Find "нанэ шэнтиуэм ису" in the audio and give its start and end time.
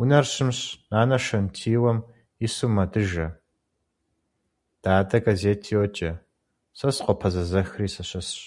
0.90-2.66